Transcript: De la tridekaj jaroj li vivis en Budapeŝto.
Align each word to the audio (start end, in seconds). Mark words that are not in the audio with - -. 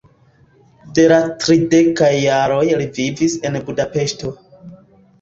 De 0.99 1.05
la 1.11 1.19
tridekaj 1.43 2.11
jaroj 2.15 2.65
li 2.83 2.91
vivis 2.99 3.39
en 3.49 3.63
Budapeŝto. 3.71 4.37